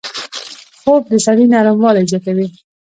خوب 0.79 1.03
د 1.11 1.13
سړي 1.25 1.45
نرموالی 1.53 2.09
زیاتوي 2.11 2.47